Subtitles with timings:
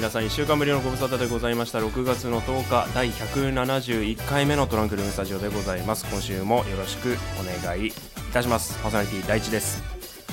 [0.00, 1.78] 皆さん1週間ぶりのご無沙汰でございました。
[1.78, 6.06] 6月の10日第171回目のトランクルームスタジオでございます。
[6.10, 7.92] 今週もよろしくお願いい
[8.32, 8.78] たします。
[8.82, 9.82] パーソナリティ第一です。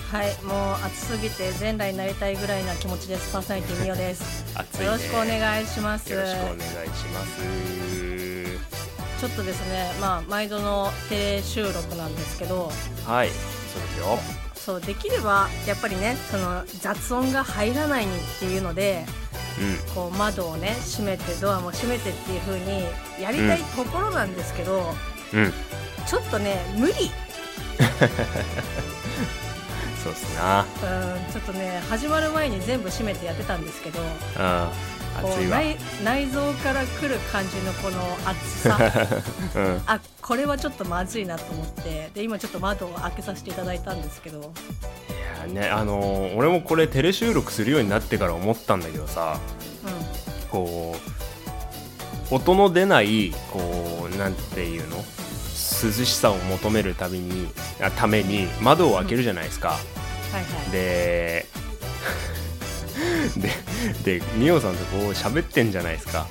[0.09, 3.34] はい、もう暑すぎて全裸になりたいぐらいな気持ちです。
[3.34, 4.45] パーソナリティミオです。
[4.55, 4.85] 暑いね。
[4.85, 6.13] よろしくお願いします。
[6.13, 7.41] よろしくお願いします。
[9.20, 12.71] ちょっとですね、まあ毎度のテレ収録なんですけど、
[13.05, 14.20] はいそうですよ。
[14.55, 19.05] そうできればやっぱりね、その雑音が入らないにっていうので、
[19.58, 22.84] うこう窓をね閉めてドアも閉めてっていう風に
[23.22, 24.86] やりたいところなんですけど、ん
[25.34, 25.54] うん。
[26.05, 26.94] ちょっとね無理。
[30.04, 30.62] そうっすな。
[30.62, 30.68] うん、
[31.32, 33.99] ちょっとね始まる前に全部閉めてやってたんですけど。
[33.99, 34.08] うん。
[35.22, 35.58] こうわ。
[35.58, 38.77] 内内臓から来る感じのこの熱さ。
[39.55, 39.82] うん。
[39.88, 44.54] あこれはちょっとまずいなと思ってで今ちょっと窓を開けさせていただいたんですけど、
[45.53, 49.40] ねあのー俺もこれテレ収録するようになってから思ったんだけどさ
[50.51, 50.95] こ
[52.31, 54.98] う音の出ないこうなんていうの？
[55.84, 57.48] 涼しさを求めるたびに
[57.81, 59.79] あために窓を開けるじゃないですか、はい
[60.34, 60.71] はい。
[60.71, 61.45] で
[64.03, 66.25] ででミオさんとこう喋ってんじゃないですか。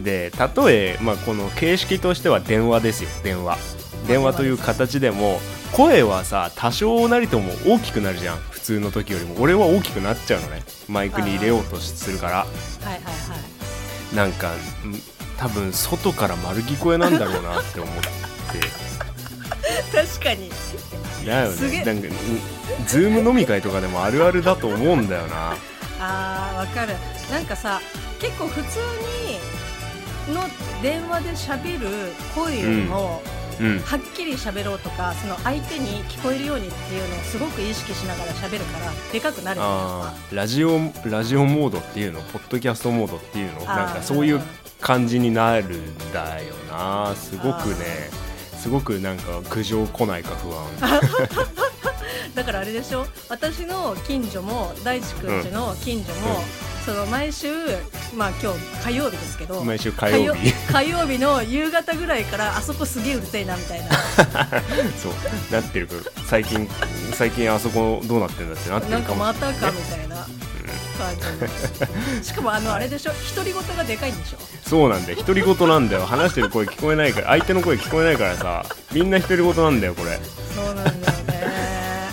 [0.00, 3.58] で例え、まあ、この形式としては電話ですよ電話
[4.06, 5.40] 電話という形でも
[5.72, 8.36] 声はさ多少なりとも大きくなるじゃん。
[8.50, 9.36] 普通の時よりも。
[9.38, 10.62] 俺は大きくなっちゃうのね。
[10.88, 12.44] マイクに入れようとするから。
[12.44, 13.10] うん、はいはいは
[14.12, 14.54] いなんかん
[15.36, 18.02] 多分外から丸聞こえなんだろうなって思って。
[19.94, 20.50] 確かに。
[21.26, 21.84] だよね。
[21.84, 22.10] なんかん
[22.86, 25.54] ズーム飲み会とかでもあるあるだと思うんだよな。
[26.00, 26.94] あーわかる。
[27.30, 27.80] なんかさ
[28.18, 28.78] 結構普通
[30.28, 30.42] にの
[30.82, 33.37] 電話で喋る声よりも、うん
[33.84, 39.60] はっきり喋ろうとかその相手に聞こえるようにっていうのをすごく意識しながら喋るからでかくなる
[40.32, 42.20] ラジオラジオモードっていうの？
[42.20, 43.64] ポッドキャストモードっていうの？
[43.64, 44.40] なんかそういう
[44.80, 47.14] 感じになるんだよな。
[47.16, 48.10] すごくね。
[48.56, 50.66] すごくなんか苦情来ないか不安。
[52.34, 53.06] だからあれでしょ？
[53.28, 57.48] 私の近所も大地くんちの近所も、うんその毎週
[58.16, 60.52] まあ今日火曜日ですけど毎週火曜日。
[60.72, 63.88] 火曜日の夕方ぐらいからあそこすげえうるせえなみたいな。
[64.96, 65.12] そう。
[65.52, 66.66] なってるから最近
[67.12, 70.16] 最近あそこどうなってんだってなってなんかるかもまたかみたいな。
[70.98, 71.14] 感
[72.22, 73.12] じしかもあのあれでしょ？
[73.36, 74.38] 独り言がでかいんでしょ？
[74.66, 75.18] そうなんだよ。
[75.18, 76.06] 独り言なんだよ。
[76.06, 77.26] 話してる声聞こえないから。
[77.28, 78.64] 相手の声聞こえないからさ。
[78.92, 80.18] みんな独り言なんだよこれ。
[80.56, 82.08] そうなんだよね。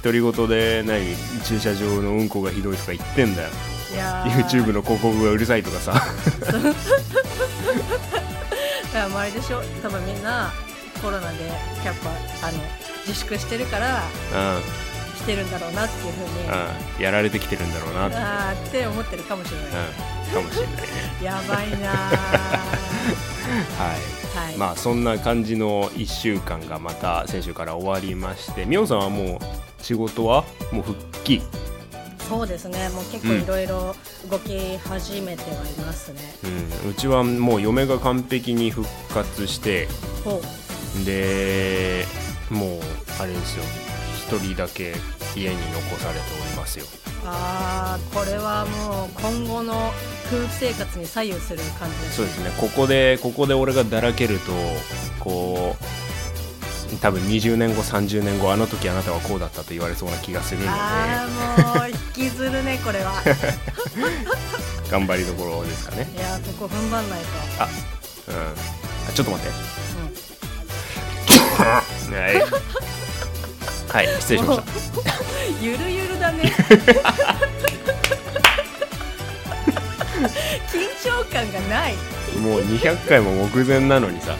[0.00, 1.16] 独り言で何？
[1.44, 3.48] 駐車場のうんこがひどいとか言ってんだよ
[4.24, 5.92] YouTube の広告がうるさいとかさ。
[5.92, 6.00] だ
[9.08, 9.62] からあれでしょ。
[9.82, 10.52] 多分みんな
[11.02, 11.94] コロナでやっ
[12.40, 12.58] ぱあの
[13.06, 14.02] 自粛してるから
[14.32, 14.86] うん。
[15.16, 16.44] してるんだろうなっていうふうに。
[16.44, 18.06] うん、やられてきてるんだろうな。
[18.08, 20.82] って、あーって思ってるかもしれない、うん、かもしれないね。
[21.22, 22.16] やばいなー。
[23.78, 24.16] はい。
[24.36, 31.40] はい、まあそんな感じの1週間がまた先週から終わりまして、みおさんはもう仕事はもう復帰。
[32.28, 32.88] そうですね。
[32.90, 33.94] もう結構いろいろ
[34.30, 36.20] 動き始めてはいますね、
[36.84, 39.88] うん、うちはもう嫁が完璧に復活して、
[41.04, 42.04] で、
[42.50, 42.80] もう
[43.20, 43.64] あれですよ。
[44.26, 44.94] 一人だけ
[45.36, 46.86] 家に残されておりますよ。
[47.24, 49.92] あーこれはもう今後の
[50.26, 52.50] 夫婦生活に左右する感じですそうですね。
[52.60, 54.52] ここでここで俺がだらけると
[55.20, 55.76] こ
[56.92, 60.70] う多分20年後30年後あの時あなたはこうだったと言われそうな気がするので。
[60.72, 61.26] あ
[61.74, 61.85] あもう引
[62.16, 63.12] きずるねこれは
[64.90, 66.08] 頑張りどころですかね。
[66.16, 67.26] いやーここ踏ん張んないと、
[67.58, 67.68] あ、
[68.28, 68.36] うん。
[69.08, 69.52] あちょっと待って。
[72.08, 72.40] う んはい。
[73.92, 74.64] はい、失礼しました。
[75.60, 76.54] ゆるゆるだね
[80.72, 81.94] 緊張感がない、
[82.34, 84.36] うん、いもう200回も目前なのにさ、や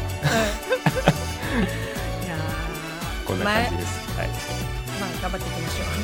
[3.22, 4.00] ー こんな感じです。
[4.16, 4.28] はい。
[4.28, 5.95] まあ頑張っていきましょ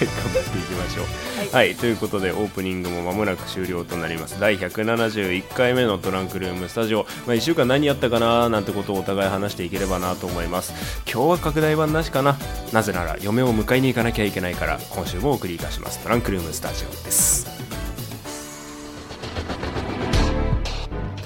[0.00, 1.04] 頑張っていきましょう。
[1.04, 1.08] う
[1.38, 4.38] はい、はい、ということでオープニングも間もなく終了となります。
[4.40, 10.72] 第171回目のトランクルームスタジオ、まあ、1週間何やったかななんてことをお互い話していければなと思います。
[11.10, 12.36] 今日は拡大版なしかな。
[12.72, 15.98] なぜなら嫁を迎えに行かなきゃいけないから今週もお送りいたします。
[16.00, 17.51] トランクルームスタジオです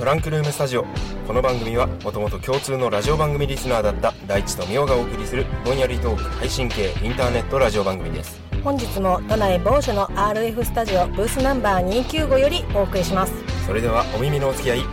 [0.06, 0.87] トランクルームスタジオ。
[1.26, 8.41] この番組はもともと共通のラジオ番組リスナーだった大地とみおがお送りするぼんやりトーク配信系インターネットラジオ番組です。
[8.62, 13.32] 本日も都内某所の RF スタジオブースナンバー295よりお送りします。
[13.67, 14.87] それではお耳のお付き合いよ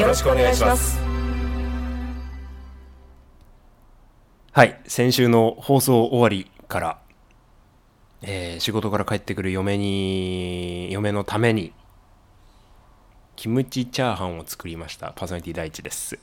[0.00, 1.00] よろしくお願いします。
[4.52, 6.98] はい先週の放送終わりから
[8.20, 11.72] えー仕事から帰ってくる嫁に嫁のために
[13.34, 15.12] キムチチャーハンを作りました。
[15.16, 16.18] パーソナリティ第一です。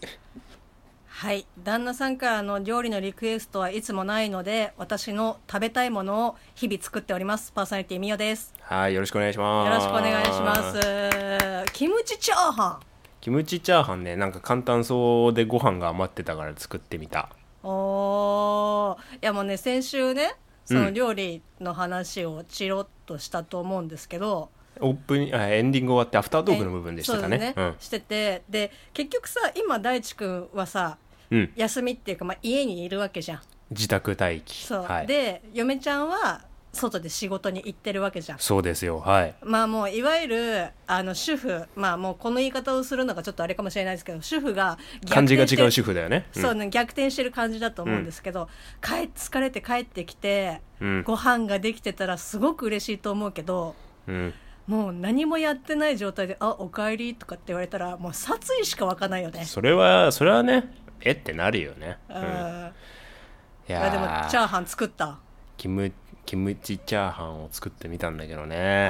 [1.07, 1.45] はい。
[1.61, 7.51] 旦那さんからの料理のリクエストはいつもないので私の食べたいものを日々作っております。
[7.51, 8.53] パーソナリティみよです。
[8.61, 9.69] はいよろしくお願いします。
[9.69, 11.71] よろしくお願いします。
[11.73, 12.79] キムチチャーハン。
[13.19, 17.29] キムチチャーハンねなんか簡単そうでご飯が余ってたから作ってみた。
[17.63, 19.15] おー。
[19.15, 27.37] いやもうね先週ねその料理の話をチロッとしたと思うんですけど、オープンあエンディング終わってアフタートークの部分でしたかね。
[27.37, 27.75] そうですね。
[27.79, 30.97] しててで結局さ今大地君はさ
[31.31, 33.41] うん、うん、休みっていうか、まあ、家にいるわけじゃん。
[33.71, 34.65] 自宅待機。
[34.65, 36.41] そう、はい、で嫁ちゃんは
[36.71, 38.39] 外で仕事に行ってるわけじゃん。
[38.39, 38.99] そうですよ。
[38.99, 39.35] はい。
[39.43, 41.65] まあもういわゆるあの主婦。
[41.75, 44.77] まあもうこの言い方をするのがちょっとあれかもしれないですけど主婦が
[45.09, 46.27] 感じが違う主主婦だよね。
[46.31, 48.49] そうね逆転してる感じだと思うんですけど、
[48.81, 51.03] 帰疲れて帰ってきて、うん。
[51.03, 53.75] ご飯ができてたらすごく嬉しいと思うけど
[54.07, 54.33] うん
[54.69, 59.43] もう何もやってない状態で「あおかえり」とかって言われたらもう殺意しか湧かないよね。
[59.45, 60.71] それはそれはね
[61.01, 62.21] えってなるよね、ううん。
[62.21, 62.25] ん、
[63.67, 65.17] いいやでもチャーハン作った。
[65.57, 65.91] キム
[66.23, 68.85] キムチチャーハンを作ってみたんだけどうね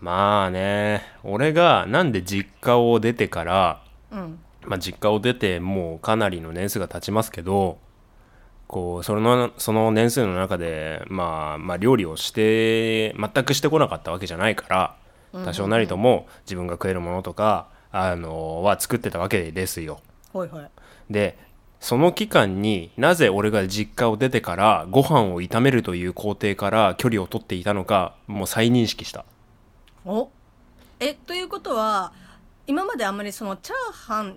[0.00, 4.38] まあね俺がなんで実家を出てからうん。
[4.62, 7.78] まあ実家を出てもうかなりの年数が経ちますけど
[8.68, 14.96] こうそのその年数の中で、まあ、まあ料理をして全くしてこなかったわけじゃないか
[15.32, 20.00] ら多少なりとも自分が食えるものとかあのは作ってたわけですよ。
[20.32, 20.62] ほいほい。
[21.10, 21.38] で
[21.80, 29.24] その期間になぜ俺が実家を出てからご飯を炒めるという工程から距離を取っていたのかもう再認識した
[30.04, 30.28] お？
[31.00, 32.12] えということは
[32.66, 34.36] 今まであんまりそのチャーハン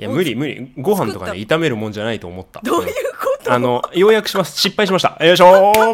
[0.00, 0.72] いや無理無理。
[0.78, 2.60] ご飯とかね炒めるもんじゃないと思った。
[2.62, 3.52] どういうこと？
[3.52, 4.58] あのようやくします。
[4.58, 5.22] 失敗しました。
[5.24, 5.92] よいしょー。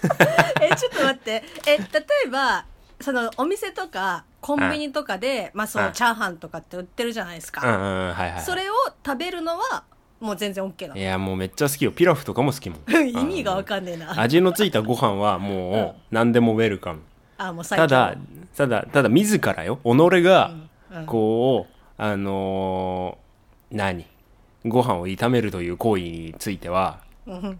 [0.62, 1.44] えちょっと待って。
[1.66, 1.84] え例
[2.26, 2.64] えば
[3.00, 5.92] そのお店とかコンビニとかで、まあ、そのうん。
[5.92, 8.74] チャーハンとかって売ってるじゃないですか、うんうんうんはいはいそれを
[9.04, 9.84] 食べるのは
[10.20, 11.92] もう全然 OK ないやもうめっちゃ好きよ。
[11.92, 12.80] ピラフとかも好きもん。
[12.88, 14.18] の 意味がわかんねえな。
[14.20, 17.00] 味のついたご飯はもう何でもウェルカム。
[17.36, 18.14] あもう最ただ
[18.56, 19.78] ただただ自らよ。
[19.84, 20.54] 己が
[20.90, 21.06] うん。
[21.06, 24.06] こうあのー何？
[24.64, 27.58] ご飯を炒めるという行為についてはうん。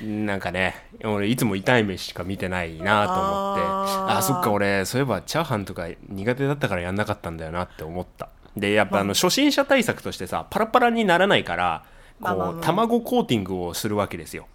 [0.00, 4.16] う んなんかね俺いつも痛い目しか見てないなと思ってあー。
[4.18, 8.28] あそっか俺そういえばチャーハンとか苦手だったからやんなかったんだよなって思った。
[8.56, 9.04] でやっぱあ。
[9.04, 11.84] の初心者対策としてさパラパラにならないから
[12.20, 14.46] こう卵コーティングをするわけですよ。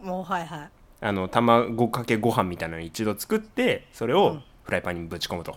[0.00, 0.70] もうはいはい。
[1.00, 5.56] あの卵かけご飯みたいなのを一度作ってそれをフライパンにぶち込むと、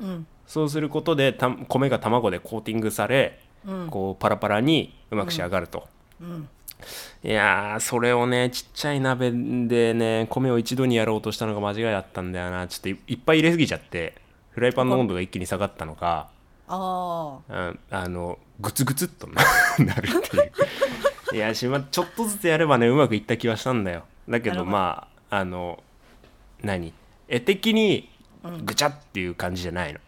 [0.00, 3.86] うんそうすることでた米が卵でコーティングされ、うん。
[3.88, 5.86] こうパラパラにうまく仕上がると、
[6.20, 6.48] うん。
[7.22, 12.66] いやーそれをねちっちゃい鍋でね米を一度にやろうとしたのが間違いだったんだよな。
[12.66, 14.14] ちょっといいっぱい入れすぎちゃって
[14.50, 16.30] フライパンの温度が一気に下がったのか、
[16.66, 19.44] あうんあのグツグツっとな
[19.78, 20.52] なるっていう。
[21.32, 24.02] いやしまちょっとずつやればねうまくいった気はしたんだよ。
[24.28, 25.80] だけどまああの
[26.60, 26.92] 何？
[27.28, 28.10] 絵的に
[28.64, 30.00] ぐちゃっていう感じじゃないの、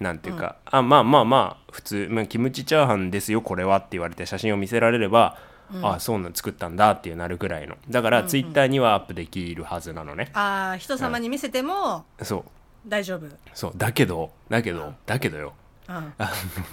[0.00, 5.36] なんていうか、あまあまあまあ普通、まあ、キムチチャーハンですよこれはって言われて写真を見せられれば、
[5.82, 7.76] あそうなん作ったんだっていうなるぐらいの。
[7.88, 12.44] だからツイッターにはアップできるはずなのね、ああ人様に見せてもそう
[12.88, 13.26] 大丈夫。
[13.54, 15.52] そうだけどだけどだけどよ。
[15.88, 15.94] うん。
[15.94, 16.12] あ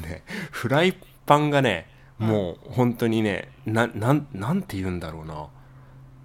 [0.03, 0.93] のねフライ
[1.25, 5.47] パンがねもう本当にねななんなんて言うんだろうな。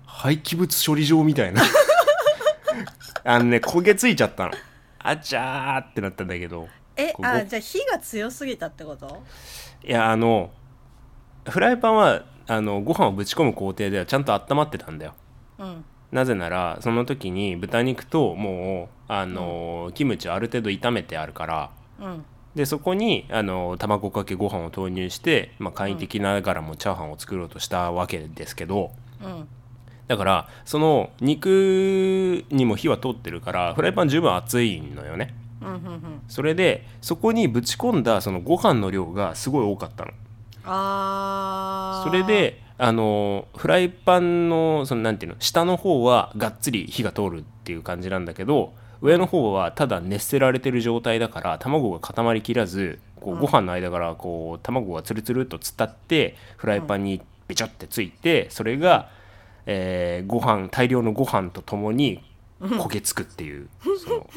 [0.07, 1.63] 廃棄物処理場みたいな。
[3.25, 4.53] あのね焦げついちゃったの。
[5.01, 9.23] あちゃーってなったんだけどここえあじゃあ火が強すぎたってこと？
[9.85, 10.51] いやあの
[11.49, 15.15] フライパンはあのご飯をぶち込む工程ではちゃんと温まってたんだよ。
[15.59, 15.85] うん。
[16.11, 21.71] なぜならその時に豚肉ともうあの、キムチをある程度炒めてあるから。
[22.01, 22.25] うん。
[22.55, 28.91] でそこにあの卵かけご飯を投入して、まあ、簡易的ながらもチャーハンを作ろうとしたわけですけど。
[29.23, 29.49] うん。
[30.09, 35.25] だからその肉にも火は通ってるからフライパン十分熱いのよね。
[35.25, 35.42] うんうんうん
[36.29, 40.13] それでそこにぶち込んだそのご飯の量がすごい多かったの。
[40.65, 59.11] ああそれであのフライパンのそのなんていうの下の方はがっつり火が通るっていう感じなんだけど上の方はただ熱せられてる状態だから卵が固まりきらずこうご飯の間からこう卵がつるつるっと伝ってフライパンにべちょってついてそれが、
[59.67, 62.23] えーご飯大量のご飯とともに
[62.61, 63.69] 焦げつくっていう
[64.05, 64.31] その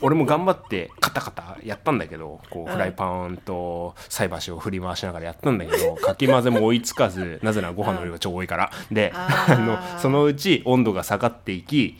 [0.00, 8.70] 俺も頑張ってカタカタやったんだけどこううんフライパンと菜箸を振り回しながらやったんだけど かき混ぜも追いつかずなぜならご飯の量が超多いから。
[8.90, 11.98] であのそのうち温度が下がっていき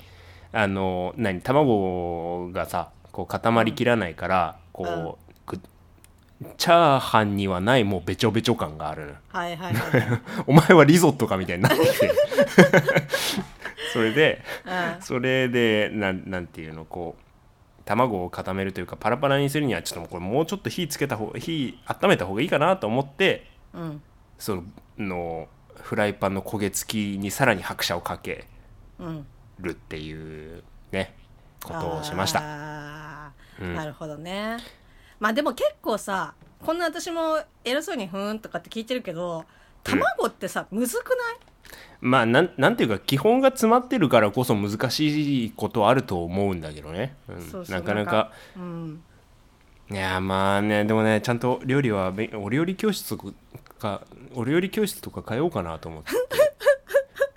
[0.53, 5.59] あの何卵がさこう固まりきらないからこうく
[6.57, 9.07] チャーハンにはないもうべちょべちょ感がある。
[9.07, 10.21] のはいはいはいはい。
[10.47, 12.13] お前はリゾットかみたいになってきて。
[13.93, 15.03] それでうん。
[15.03, 17.23] それでなんなんていうのこう
[17.89, 24.03] 卵を固めるというかパラパラにするにはちょっともうこれもうちょっと火つけた方火温めた方がいいかなと思ってうん。
[24.39, 24.65] その
[24.99, 28.47] のフライパンの焦げ付きにさらに拍車をかけ
[28.99, 29.27] うん
[29.59, 31.15] るっていうね
[31.65, 33.33] ことをしました。
[33.61, 33.75] うん。
[33.75, 34.59] なるほどね。
[35.19, 39.45] まあでも結構さこんな私も偉そうにふーんとかって聞いてるけど
[39.83, 41.17] 卵ってさ、むずくない？
[42.01, 48.31] まあなんなんていうか基本が詰まってるからこそ難しいことあると思うんだけどね、うんそうそうなかなか。
[48.57, 49.03] うん。
[49.91, 53.33] いやまあねでもねちゃんと料理はべお料理教室と
[53.79, 54.03] か
[54.35, 56.11] お料理教室とか通おうかなと思って。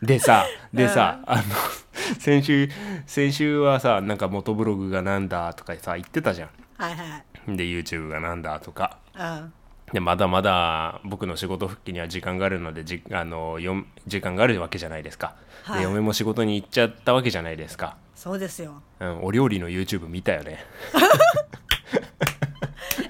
[0.06, 1.44] でさでさ、あの
[2.20, 2.70] 先週
[3.06, 7.52] 先週はさなんか元ブログがなんだとかさ言ってたじゃはいはい。
[7.52, 8.98] んで YouTube がなんだとか。
[9.16, 9.54] うん
[9.94, 15.80] でまだまだ僕の仕事復帰には時間があるのでじあのよん時間があるわけじゃないですか、はい。
[15.80, 18.82] で嫁も仕事に行っちゃったわけじゃないですか、そうですよ。
[19.00, 20.66] うん、お料理の YouTube 見たよね。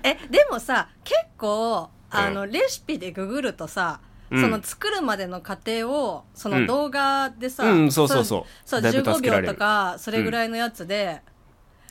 [0.03, 4.41] えでもさ結構あの、レシピでググるとさ、うん。
[4.41, 6.61] その作るまでの過程をそうん。
[6.61, 8.43] の動画でさ、うんそうそうそう。
[8.65, 11.21] そうだいぶ15秒とかそれぐらいのやつで、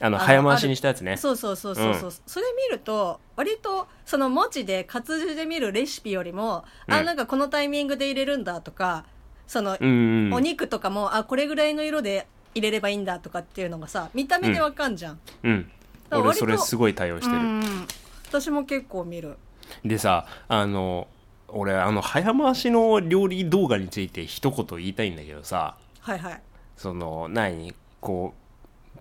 [0.03, 1.17] あの早回しにしたやつね。
[1.19, 7.05] そうそうそうそうそう、それ見ると割とその文字で活字で見るレシピよりも、あうん。
[7.05, 9.05] なんかこのタイミングで入れるんだとか
[9.47, 15.71] その、うんうんお肉とかもあこれぐらいの色で入れればいいんだとかっていうのがさ見た目でわかんじゃん、うん。
[16.11, 17.87] 俺だから割とそれすごい対応してる、うん。
[18.29, 19.37] 私も結構見る。
[19.85, 21.09] でさあの
[21.49, 25.77] 俺あの早回しの料理動画について一言言いたいんだけどさ。
[26.01, 26.43] はいはい。
[26.77, 27.75] その何？
[28.01, 28.40] こう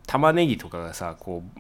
[0.08, 1.60] 玉ねぎとかがさこう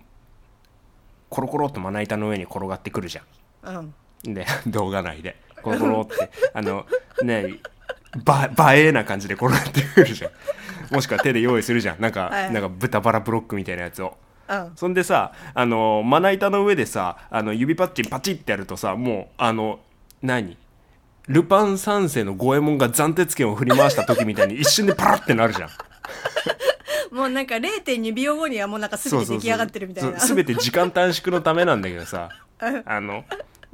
[1.29, 3.21] コロコロっとまな板の上に転がってくるじゃ
[3.63, 3.93] うん。
[4.31, 5.35] んで 動画内で。
[5.61, 6.85] コロコロってあの
[7.21, 7.59] ね
[8.23, 10.93] ば映えな感じで転がってくるじゃん。
[10.93, 12.01] もしくは手で用意するじゃん。
[12.01, 12.51] なんか、はい。
[12.51, 14.17] なんか豚バラブロックみたいなやつを。
[14.47, 14.71] うん。
[14.75, 19.79] そんでさあのまな板の上でさあの指パッチンパチってやるとさもうあの
[20.21, 20.57] 何？
[21.27, 25.69] ルパン三世の五右衛門が斬鉄剣を振り回した時みたいに一瞬でパラってなるじゃん
[27.11, 30.19] もうなんか0.2秒後にはもうなんかすべて出来上がってるみたいな。
[30.19, 32.29] そう全て時間短縮のためなんだけどさ。
[32.59, 33.23] あの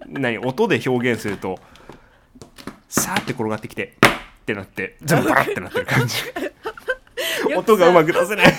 [0.08, 1.60] 何音で表現すると
[2.88, 3.96] さーって転がってきて
[4.42, 6.18] ってなって全部パラってなってる感じ。
[7.56, 8.54] 音がうまく出せない。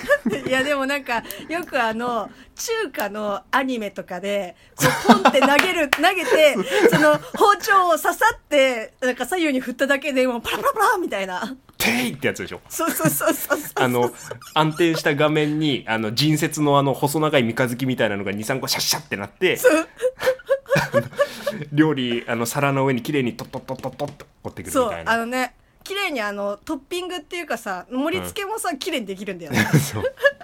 [0.47, 6.57] いやでもなんかよくあの中華のアニメとかでこうポンって投げる投げて
[6.91, 11.57] その包丁を刺さってなんか左右に振っただけでもうパラパラパラみたいな
[11.87, 12.13] てい！
[12.13, 12.61] ってやつでしょ。
[12.69, 13.71] そうそうそうそうそう。
[13.75, 14.13] あの
[14.55, 19.59] 安定した画面にあの人節のあの細長い三日月みたいなのが23個シャッシャってなって
[21.73, 25.13] 料理あの皿の上に綺麗にトットットットットッと持ってくるみたいな。
[25.13, 29.65] あのね綺麗にあのトッピングっていうかさ盛り付けもさ、綺麗にできるんだよね。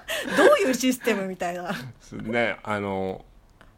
[0.37, 1.75] どういうシステムみたいな。
[2.23, 3.25] ねあの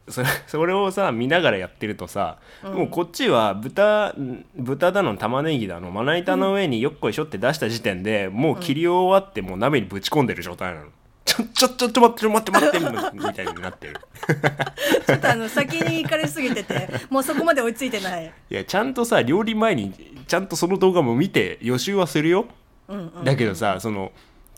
[0.08, 10.86] それ それをさ見ながらやってるとさ、もうこっちは豚ん豚だの玉ねぎだのまな板の上によっこいしょって出した時点で、もう切り終わってもう鍋にぶち込んでる状態なの。
[11.24, 13.94] ちょちょちょちょ待って待って待ってみたいになってる。
[15.06, 18.32] ちょっとあの先に行かれすぎててもうそこまで追いついてない。
[18.50, 19.92] いやちゃんとさ料理前に
[20.26, 22.46] ちゃんとその動画も見て予習はするよ、
[22.88, 23.24] うんうん。
[23.24, 24.12] だけどさその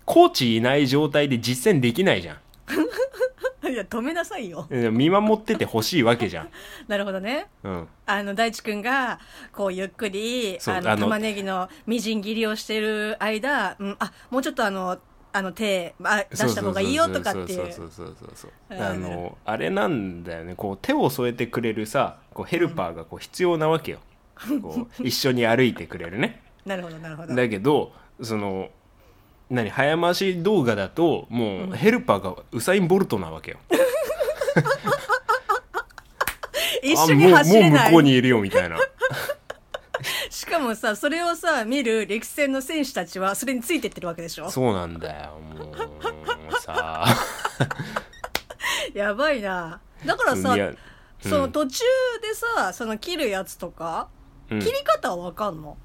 [0.04, 2.36] コーチいない状態で実践できないじゃん
[3.70, 4.66] いや止めなさいよ。
[4.70, 6.50] いや見守っててほしいわけじゃん、
[6.88, 7.46] なるほどね。
[7.62, 9.18] うん、あの大地君が
[9.52, 14.98] こうゆっくりあのそうあの玉ねぎのみじん切りをしてる間、うん、あもうちょっとあの
[15.32, 17.46] あの手あ出した方がいいよとかっていう。
[17.48, 18.50] そうそうそうそうそう。
[18.70, 18.82] うん。
[18.82, 20.54] あのあれなんだよね。
[20.54, 23.98] こう手を添えてくれるさこうヘルパーがこう必要なわけよ。
[24.62, 26.42] こう 一緒に歩いてくれるね。
[26.64, 27.34] なるほどなるほど。
[27.34, 27.92] だけど
[28.22, 28.70] その
[29.50, 33.58] 何早回し動画だともうヘルパーがウサイン・ボルトなわけよ、
[36.82, 37.70] 一緒に走れない。
[37.70, 38.76] もう向こうにいるよみたいな。
[40.30, 44.50] しかもさそれをさ見る歴戦の選手たちはそれについてってるわけでしょ？
[44.50, 47.04] そうなんだよもうさ
[48.94, 49.80] やばいな。
[50.04, 50.72] だからさいや
[51.20, 51.84] その途中
[52.22, 54.08] でさその切るやつとか、
[54.50, 54.60] うん。
[54.60, 55.76] 切り方はわかんの？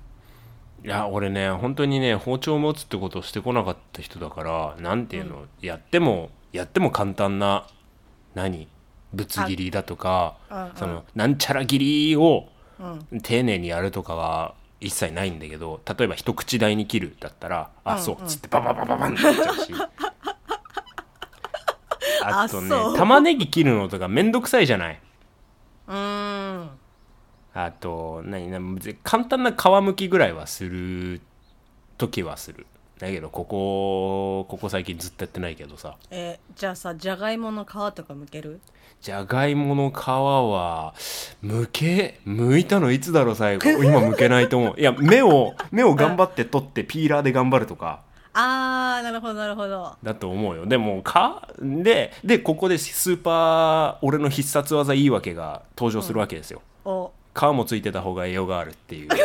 [0.83, 7.67] いや俺ね本当にね包丁を持つってことをしてこなかった人だからなんていうの、やってもやっても簡単な
[8.33, 8.67] 何
[9.13, 12.47] ぶつ切りだとかあうんそのなんちゃら切りを
[12.79, 13.21] うん。
[13.21, 18.01] 丁寧にやるとかは一切ないんだけど例えば一口大に切るだったら「あうん。
[18.01, 19.73] そう」っつってバババババンってなっちゃうし。
[22.23, 22.97] あとねあそう。
[22.97, 24.99] 玉ねぎ切るのとかめんどくさいじゃない。
[25.87, 26.69] うーん
[27.53, 31.21] あと何何簡単な皮むきぐらいはする
[31.97, 32.65] 時はする。
[32.99, 35.97] だけどここここ最近ずっとやってないけどさ。
[36.11, 38.61] えーじゃあさじゃがいもの皮とかむける？
[39.01, 40.93] じゃがいもの皮は
[41.41, 43.83] むけむいたのいつだろう最後。
[43.83, 44.79] 今むけないと思う。
[44.79, 48.01] いや目を目を頑張って取ってピーラーで頑張るとか。
[48.33, 49.95] あーなるほどなるほど。
[50.03, 50.65] だと思うよ。
[50.67, 59.09] でもかででここでスーパー俺の必殺技いいわけが登場するわけですよ、お皮もついてた方が栄養があるっていう。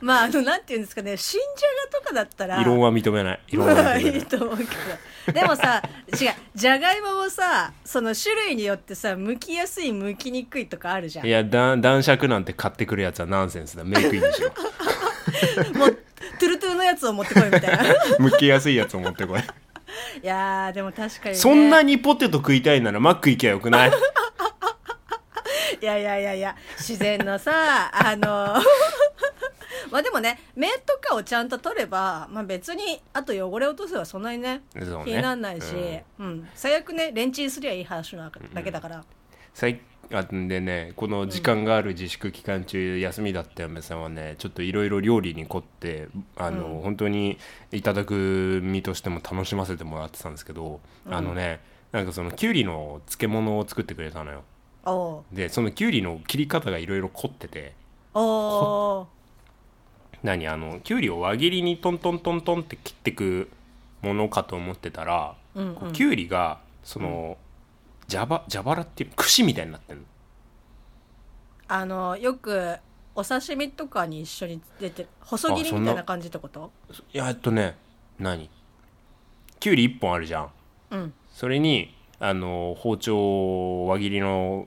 [0.00, 2.60] まああのなんていうんですかね新じゃがとかだったら。
[2.60, 3.40] 異論は認めない。
[3.48, 4.18] 異論はまあ認めない。
[4.18, 5.40] いいと思うけど。
[5.40, 5.82] でもさ
[6.20, 6.30] 違う。
[6.54, 11.26] じゃがいももさその種類によってさ剥きやすい剥きにくいとかあるじゃん。
[11.26, 13.84] いやだ男爵なんて買ってくるやつはナンセンスだ。
[13.84, 14.48] メイクインにしろ。
[15.78, 15.92] もう
[16.38, 17.78] トゥルトゥルのやつを持ってこいみたいな。
[18.18, 19.40] 剥きやすいやつを持ってこい。
[19.40, 19.42] い
[20.26, 23.90] やーでも確かに、ね、そんなにポテト食いたいならマック行けばよくない？
[25.80, 28.56] いやいやいやいや自然のさ あの
[29.92, 34.62] まあでもね目とかをちゃんと取れば、まあ、別にあと汚れ落とせばそんなにねね。
[35.04, 35.74] 気にならないし、
[36.18, 36.48] うん。
[36.54, 39.04] 最悪ねレンチンすりゃいい話なだけだから、
[39.52, 39.80] 最
[40.10, 46.80] あでねこの時間がある自粛期間中、休みだった嫁さんはねちょっといろいろ料理に凝ってあの、うん。
[46.80, 47.38] 本当に
[47.72, 51.60] いただく身としても楽しませてもらってたんですけど、あのね
[51.92, 54.44] なんかそのきゅうりの漬物を作ってくれたのよ
[55.32, 57.74] でそのきゅうりの切り方がいろいろ凝ってて。
[60.20, 63.48] 何あのきゅうりを輪切りにトントントントンって切ってく
[64.02, 65.92] ものかと思ってたら、うんうん。
[65.92, 67.38] きゅうりがその、
[68.10, 70.06] 蛇腹蛇腹っていう串みたいになってるの。
[71.68, 72.78] あのよく
[73.14, 76.72] お刺身とかに一緒に出てる細切りみたいな感じってこと？
[77.12, 77.76] いやえっとね
[78.18, 78.50] 何？
[79.60, 80.50] きゅうり1本あるじゃん。
[80.90, 81.14] うん。
[81.30, 83.16] それにあの包丁
[83.84, 84.66] を輪切りの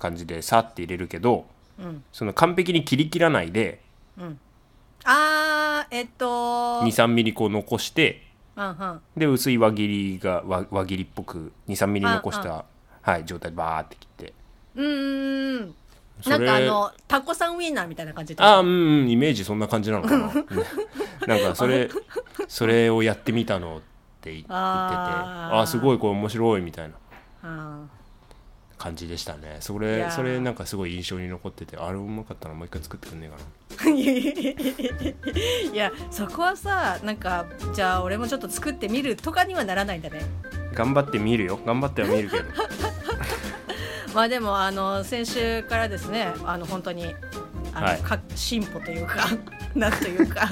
[0.00, 1.46] 感じでさって入れるけど
[1.78, 2.02] うん。
[2.12, 3.80] その完璧に切り切らないで
[5.04, 9.00] あーえっと23ミリこう残してうんうん。
[9.16, 12.64] で薄い輪切りが輪輪切りっぽく23ミリ残しあた
[13.02, 14.34] はい、状態でバーって切って。
[14.76, 15.74] うーん
[16.26, 18.42] なんかあのタコさんウインナーみたいな感じで。
[18.42, 20.26] あーうんうんイメージそんな感じなのかな。
[20.26, 20.46] うん。
[21.26, 21.88] なんかそれ
[22.46, 23.80] それをやってみたのっ
[24.20, 24.48] て言ってて。
[24.50, 25.60] あー。
[25.60, 26.94] あすごいこれ面白いみたいな。
[27.42, 27.86] あ
[28.80, 29.58] 感じでしたね。
[29.60, 40.20] それそれなんかすごい印象に残っててあれうまかったらもう一回作ってくんねえかー いやそこはさなんかじゃあ俺もちょっと作ってみるとかにはならないんだね。
[40.20, 40.26] な
[40.72, 41.60] 頑張ってみるよ。
[41.66, 42.44] 頑張ってはみるけど。
[44.14, 47.14] まあでもあの先週からですねあの本当に
[47.74, 47.98] あの、はい。
[48.00, 49.28] か進歩というか
[49.76, 50.48] なんというか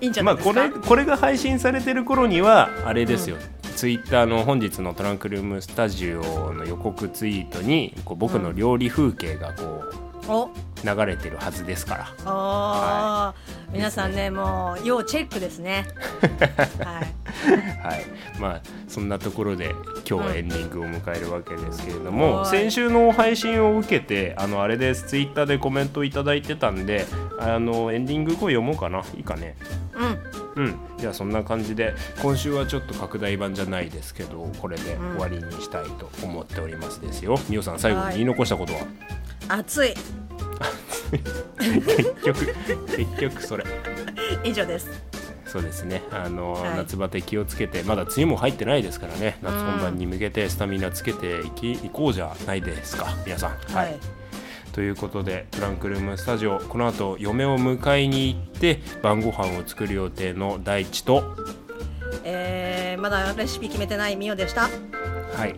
[0.00, 3.36] いいんじゃなまあいですか、これこれが配信されてる頃にはあれですよ、
[3.76, 9.84] ツイッターの本日のトランクルームスタジオの予告ツイートにこう僕の料理風景がこ
[10.28, 10.50] おう
[10.84, 12.14] 流れてるはずですから。
[12.24, 15.86] あー、皆さんねもう要チェックですね。
[16.84, 17.18] はい。
[17.82, 18.04] はい、
[18.40, 19.74] まあそんなところで
[20.08, 22.46] 今日はエンディングを迎えるわけですけれども、はい。
[22.46, 27.06] 先週の配信を受けてあのあれですツイッターでコメントいただいてたんで
[27.38, 29.02] あのエンディング後読もうかな。
[29.16, 29.56] いいかね。
[30.56, 30.64] うん。
[30.64, 30.74] うん。
[30.98, 37.38] じゃあそんな感じで今週はちょっと拡大版じゃないですけどこれで終わりにしたいと思っておりますですよ。
[37.48, 39.17] みおさん最後に言い残したことは、熱い
[41.58, 42.46] 結局
[42.96, 43.64] 結局それ。
[44.44, 44.88] 以上です。
[45.46, 46.02] そうですね。
[46.10, 46.76] あの、はい。
[46.76, 49.38] 夏バテ気をつけてまだ梅雨も入ってないですからね。
[49.42, 53.06] 夏本番に向けてスタミナつけていき、いこうじゃないですか。
[53.24, 53.50] 皆さん。
[53.74, 53.98] はい、
[54.72, 61.36] ということでトランクルームスタジオこの後嫁を迎えに行って晩ご飯を作る予定の大地と
[62.24, 64.62] えー、まだレシピ決めてないみおでした。
[64.62, 65.54] はい。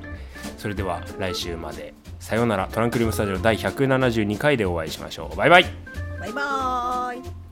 [0.56, 2.68] それでは来週までさようなら。
[2.68, 5.36] トランクルームスタジオ第172回でお会いしましょう。
[5.36, 5.64] バイバイ。
[6.20, 7.49] バイバーイ。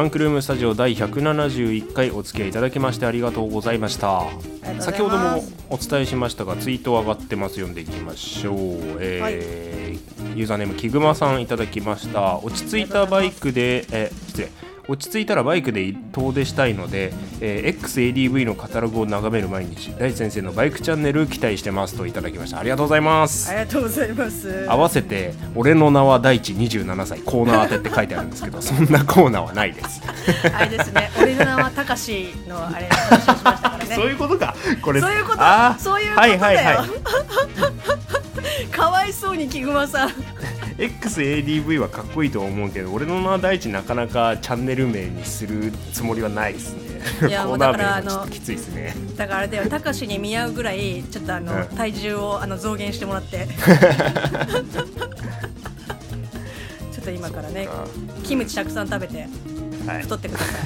[0.00, 4.22] ランクルームスタジオ第171回お付き合いいただきましてありがとうございました。
[4.78, 8.56] 先ほどもお伝えしましたがツイート上がってます読んでいきましょう、
[8.98, 12.38] えーはい、ユーザーネームキグマさんいただきました。
[12.38, 14.48] 落ち着いたバイクでえ失礼
[14.90, 22.58] 落ち着いたらバイクで遠出したいので、えー、XADV のカタログを眺める毎日大地先生のバイクチャンネル期待してますといただきました。
[22.58, 23.48] ありがとうございます。
[23.50, 24.66] ありがとうございます。
[24.68, 30.02] 合わせて俺の名は大地27歳コーナー当てって書いてあるんですけど そんなコーナーはないです。
[30.52, 31.12] あれですね。
[31.22, 33.94] 俺の名はたかしのあれ話をしましたからね。
[33.94, 34.56] そういうことか。
[34.82, 35.38] これそういうこと。
[35.78, 38.66] そういうことだよ、はいはいはい。
[38.76, 40.10] かわいそうに木熊さん
[40.80, 47.28] XADV はかっこいいと思うけど俺の名は大地なかなかチャンネル名にするつもりはないですね。
[47.28, 48.94] いや もうだからあのきついですね。
[49.16, 53.46] だからあれだよたかしに見合うぐらいちょっとあの、うん、体重をあの増減してもらって。
[56.92, 57.68] ちょっと今からね
[58.24, 59.26] キムチたくさん食べて
[60.02, 60.64] 太ってください、はい、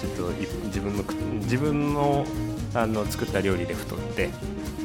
[0.00, 0.32] ちょっと
[0.66, 1.04] 自分の
[1.42, 2.26] 自分の
[2.74, 4.30] あの作った料理で太って、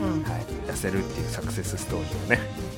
[0.02, 0.24] うん。
[0.24, 2.72] はい、痩せるっていうサクセスストーリーをね。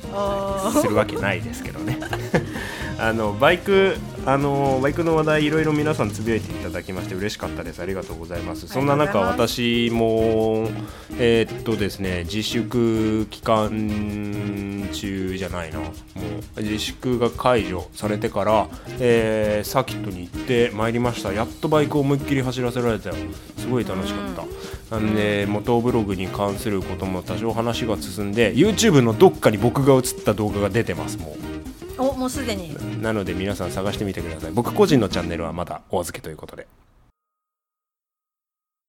[0.82, 2.00] するわけないですけどね。
[3.00, 7.82] あのバイクあのバイクの話題いろいろ皆さんつぶやいていただきまして嬉しかったです。
[7.82, 8.68] ありがとうございます。
[8.68, 10.70] そんな中私も
[11.18, 15.80] えー、っとですね自粛期間中じゃないな。
[15.80, 15.86] も
[16.58, 18.68] う自粛が解除されてから、
[19.00, 21.34] えー、サーキットに行ってまいりました。
[21.34, 23.16] やっとバイクを思いっきり走らせられたよ
[23.58, 24.44] すごい楽しかった。
[24.44, 24.48] なん
[25.00, 31.36] で元ブログに関することも多少話が進んで YouTube のどっかに僕が映った動画が出てますも
[32.00, 32.02] う。
[32.02, 32.76] おもうすでに。
[33.02, 34.52] なので皆さん探してみてください。
[34.52, 36.68] 僕個人のチャンネルはまだお預けということで